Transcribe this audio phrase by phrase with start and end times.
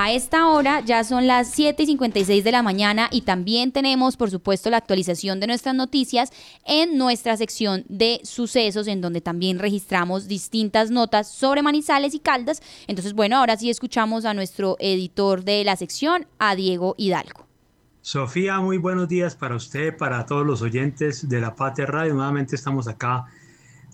[0.00, 4.16] A esta hora ya son las 7 y 56 de la mañana y también tenemos,
[4.16, 6.30] por supuesto, la actualización de nuestras noticias
[6.64, 12.62] en nuestra sección de sucesos, en donde también registramos distintas notas sobre Manizales y Caldas.
[12.86, 17.48] Entonces, bueno, ahora sí escuchamos a nuestro editor de la sección, a Diego Hidalgo.
[18.00, 22.14] Sofía, muy buenos días para usted, para todos los oyentes de la Patria Radio.
[22.14, 23.24] Nuevamente estamos acá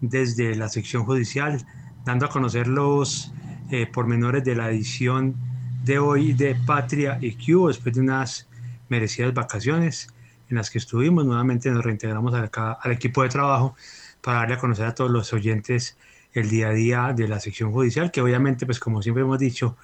[0.00, 1.64] desde la sección judicial,
[2.04, 3.32] dando a conocer los
[3.70, 5.51] eh, pormenores de la edición
[5.84, 8.48] de hoy de Patria y Q, después de unas
[8.88, 10.08] merecidas vacaciones
[10.48, 11.24] en las que estuvimos.
[11.24, 13.74] Nuevamente nos reintegramos acá al equipo de trabajo
[14.20, 15.98] para darle a conocer a todos los oyentes
[16.32, 19.76] el día a día de la sección judicial, que obviamente, pues como siempre hemos dicho,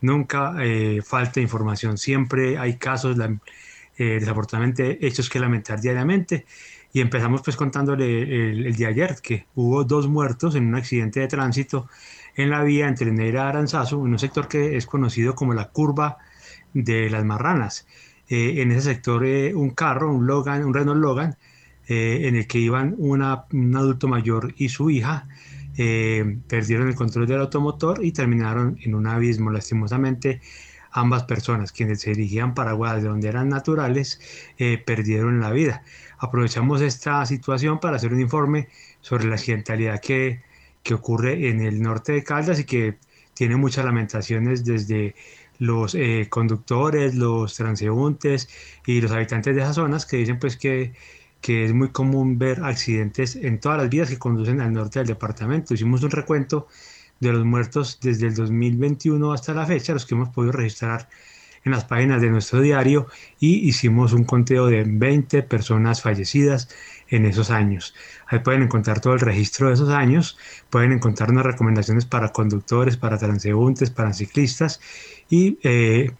[0.00, 6.46] nunca eh, falta información, siempre hay casos, eh, desafortunadamente, hechos que lamentar diariamente.
[6.94, 11.28] Y empezamos pues contándole el, día ayer que hubo dos muertos en un accidente de
[11.28, 11.88] tránsito
[12.36, 15.68] en la vía entre Neira y Aranzazo, en un sector que es conocido como la
[15.68, 16.18] curva
[16.74, 17.86] de las marranas.
[18.28, 21.36] Eh, en ese sector eh, un carro, un Logan, un Renault Logan,
[21.86, 25.28] eh, en el que iban una, un adulto mayor y su hija,
[25.76, 29.50] perdieron el control del automotor y terminaron en un abismo.
[29.50, 30.40] Lastimosamente,
[30.90, 34.20] ambas personas, quienes se dirigían para de donde eran naturales,
[34.84, 35.82] perdieron la vida.
[36.18, 38.68] Aprovechamos esta situación para hacer un informe
[39.00, 40.42] sobre la accidentalidad que
[40.82, 42.98] que ocurre en el norte de Caldas y que
[43.34, 45.14] tiene muchas lamentaciones desde
[45.58, 48.48] los eh, conductores, los transeúntes
[48.86, 50.92] y los habitantes de esas zonas que dicen pues que,
[51.40, 55.08] que es muy común ver accidentes en todas las vías que conducen al norte del
[55.08, 55.74] departamento.
[55.74, 56.68] Hicimos un recuento
[57.20, 61.08] de los muertos desde el 2021 hasta la fecha, los que hemos podido registrar
[61.64, 63.06] en las páginas de nuestro diario
[63.38, 66.68] y hicimos un conteo de 20 personas fallecidas
[67.08, 67.94] en esos años.
[68.26, 70.38] Ahí pueden encontrar todo el registro de esos años,
[70.70, 74.80] pueden encontrar unas recomendaciones para conductores, para transeúntes, para ciclistas
[75.28, 76.10] y eh,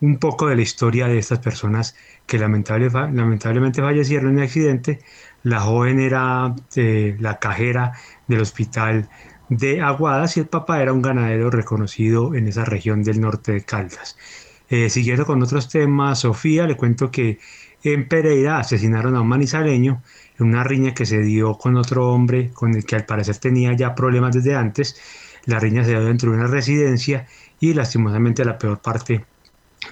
[0.00, 1.94] un poco de la historia de estas personas
[2.26, 5.00] que lamentablemente fallecieron en el accidente.
[5.42, 7.92] La joven era eh, la cajera
[8.26, 9.08] del hospital
[9.48, 13.64] de Aguadas y el papá era un ganadero reconocido en esa región del norte de
[13.64, 14.16] Caldas.
[14.70, 17.40] Eh, siguiendo con otros temas, Sofía, le cuento que
[17.82, 20.02] en Pereira asesinaron a un manizaleño
[20.38, 23.72] en una riña que se dio con otro hombre con el que al parecer tenía
[23.74, 24.96] ya problemas desde antes.
[25.44, 27.26] La riña se dio dentro de una residencia
[27.58, 29.24] y lastimosamente la peor parte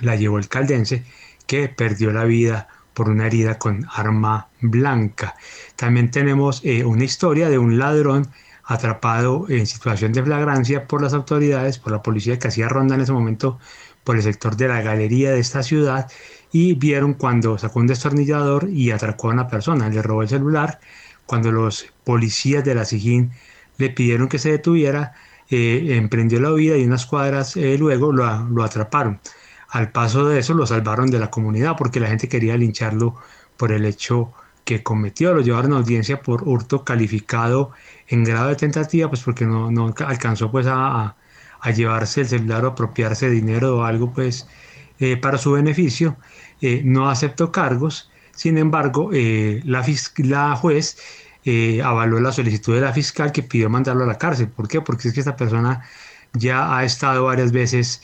[0.01, 1.05] la llevó el caldense
[1.47, 5.35] que perdió la vida por una herida con arma blanca.
[5.75, 8.29] También tenemos eh, una historia de un ladrón
[8.65, 13.01] atrapado en situación de flagrancia por las autoridades, por la policía que hacía ronda en
[13.01, 13.59] ese momento
[14.09, 16.11] por el sector de la galería de esta ciudad
[16.51, 20.81] y vieron cuando sacó un destornillador y atracó a una persona, le robó el celular.
[21.27, 23.33] Cuando los policías de la SIGIN
[23.77, 25.13] le pidieron que se detuviera,
[25.51, 29.21] eh, emprendió la huida y unas cuadras eh, luego lo, lo atraparon.
[29.69, 33.15] Al paso de eso lo salvaron de la comunidad porque la gente quería lincharlo
[33.59, 34.33] por el hecho
[34.65, 35.35] que cometió.
[35.35, 37.73] Lo llevaron a audiencia por hurto calificado
[38.07, 41.17] en grado de tentativa, pues porque no, no alcanzó pues a, a
[41.67, 44.47] llevarse el celular o apropiarse dinero o algo pues
[45.01, 46.17] eh, para su beneficio,
[46.61, 49.85] eh, no aceptó cargos, sin embargo eh, la,
[50.19, 50.97] la, juez
[51.85, 54.49] avaló la solicitud de la fiscal que pidió mandarlo a la cárcel.
[54.49, 54.81] ¿Por qué?
[54.81, 55.83] Porque es que esta persona
[56.35, 58.03] ya ha estado varias veces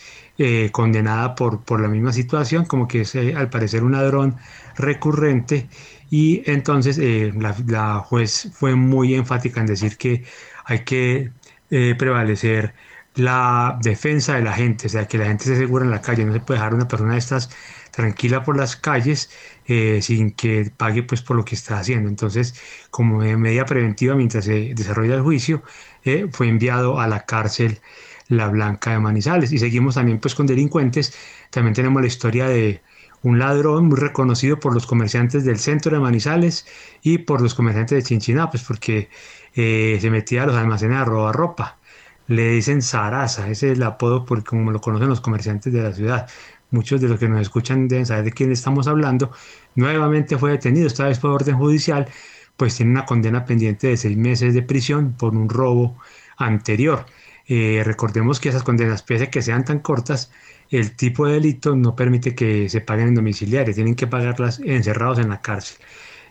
[0.73, 4.37] condenada por, por la misma situación, como que es al parecer un ladrón
[4.77, 5.69] recurrente
[6.11, 6.99] y entonces
[7.37, 10.25] la, la, juez fue muy enfática en decir que
[10.65, 11.31] hay que
[11.69, 12.75] prevalecer
[13.15, 16.25] la defensa de la gente, o sea, que la gente se segura en la calle,
[16.25, 17.51] no se puede dejar una persona de estas
[17.95, 19.31] tranquila por las calles
[19.67, 22.09] eh, sin que pague pues por lo que está haciendo.
[22.09, 22.55] Entonces,
[22.91, 25.63] como medida preventiva, mientras se desarrolla el juicio,
[26.05, 27.81] eh, fue enviado a la cárcel
[28.29, 29.53] La Blanca de Manizales.
[29.53, 31.15] Y seguimos también pues con delincuentes.
[31.51, 32.83] También tenemos la historia de
[33.23, 36.67] un ladrón muy reconocido por los comerciantes del centro de Manizales
[37.03, 39.09] y por los comerciantes de Chinchiná, pues porque
[39.55, 41.79] eh, se metía a los almacenes a robar ropa
[42.27, 45.93] le dicen Sarasa, ese es el apodo por como lo conocen los comerciantes de la
[45.93, 46.29] ciudad.
[46.71, 49.31] Muchos de los que nos escuchan deben saber de quién estamos hablando.
[49.75, 52.09] Nuevamente fue detenido, esta vez por orden judicial,
[52.57, 55.99] pues tiene una condena pendiente de seis meses de prisión por un robo
[56.37, 57.07] anterior.
[57.47, 60.31] Eh, recordemos que esas condenas, pese a que sean tan cortas,
[60.71, 65.19] el tipo de delito no permite que se paguen en domiciliario, tienen que pagarlas encerrados
[65.19, 65.79] en la cárcel.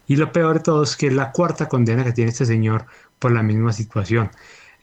[0.08, 2.86] Y lo peor de todo es que es la cuarta condena que tiene este señor
[3.20, 4.32] por la misma situación.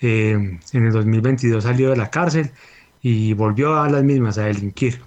[0.00, 0.32] Eh,
[0.73, 2.52] en el 2022 salió de la cárcel
[3.02, 5.02] y volvió a las mismas a delinquir.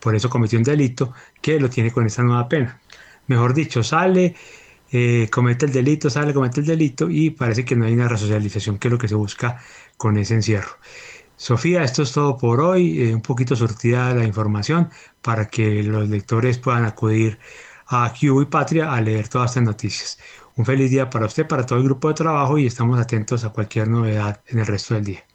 [0.00, 2.80] Por eso cometió un delito que lo tiene con esta nueva pena.
[3.26, 4.34] Mejor dicho, sale,
[4.92, 8.78] eh, comete el delito, sale, comete el delito y parece que no hay una resocialización
[8.78, 9.60] que es lo que se busca
[9.96, 10.78] con ese encierro.
[11.36, 14.90] Sofía, esto es todo por hoy, eh, un poquito surtida la información
[15.22, 17.38] para que los lectores puedan acudir
[17.86, 20.18] a Q y Patria a leer todas estas noticias.
[20.60, 23.48] Un feliz día para usted, para todo el grupo de trabajo y estamos atentos a
[23.48, 25.29] cualquier novedad en el resto del día.